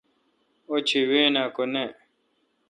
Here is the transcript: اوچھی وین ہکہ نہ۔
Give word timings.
اوچھی 0.69 1.01
وین 1.09 1.33
ہکہ 1.41 1.65
نہ۔ 1.73 1.85